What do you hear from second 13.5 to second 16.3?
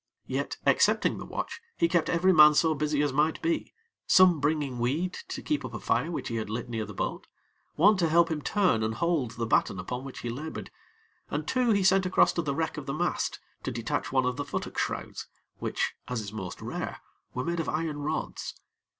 to detach one of the futtock shrouds, which (as